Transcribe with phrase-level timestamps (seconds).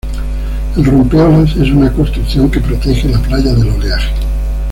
[0.77, 4.11] El rompeolas es una construcción que protege la playa del oleaje.